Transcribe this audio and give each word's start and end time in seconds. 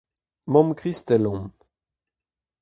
Mamm 0.51 0.69
Kristell 0.79 1.25
on. 1.33 1.43